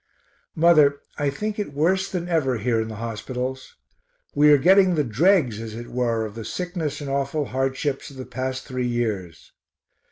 Mother, 0.55 0.99
I 1.19 1.29
think 1.29 1.59
it 1.59 1.75
worse 1.75 2.09
than 2.09 2.27
ever 2.27 2.57
here 2.57 2.81
in 2.81 2.87
the 2.87 2.95
hospitals. 2.95 3.75
We 4.33 4.51
are 4.51 4.57
getting 4.57 4.95
the 4.95 5.03
dregs 5.03 5.61
as 5.61 5.75
it 5.75 5.89
were 5.89 6.25
of 6.25 6.33
the 6.33 6.43
sickness 6.43 7.01
and 7.01 7.07
awful 7.11 7.45
hardships 7.45 8.09
of 8.09 8.17
the 8.17 8.25
past 8.25 8.65
three 8.65 8.87
years. 8.87 9.51